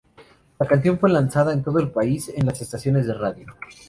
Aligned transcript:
La 0.59 0.65
canción 0.65 0.97
fue 0.97 1.11
lanzada 1.11 1.53
en 1.53 1.61
todo 1.61 1.77
el 1.77 1.91
país 1.91 2.29
en 2.35 2.47
las 2.47 2.59
estaciones 2.59 3.05
de 3.05 3.13
radio. 3.13 3.45